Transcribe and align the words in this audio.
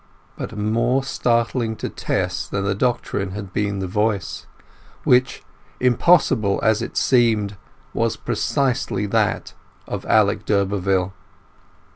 But 0.35 0.57
more 0.57 1.03
startling 1.03 1.75
to 1.75 1.87
Tess 1.87 2.47
than 2.47 2.63
the 2.63 2.73
doctrine 2.73 3.33
had 3.33 3.53
been 3.53 3.77
the 3.77 3.85
voice, 3.85 4.47
which, 5.03 5.43
impossible 5.79 6.59
as 6.63 6.81
it 6.81 6.97
seemed, 6.97 7.55
was 7.93 8.17
precisely 8.17 9.05
that 9.05 9.53
of 9.87 10.03
Alec 10.07 10.43
d'Urberville. 10.45 11.13